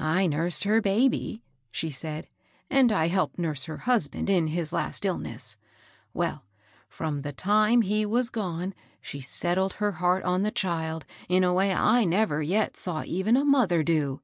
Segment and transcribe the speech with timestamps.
[0.00, 2.26] "I nursed her baby," she said,
[2.68, 5.56] "and I helped nurse her husband in his last illness.
[6.12, 6.44] Well,
[6.88, 11.44] fi*om the time he was gone, she set tled her heart on the child in
[11.44, 14.22] a way I never yet saw even a mother do.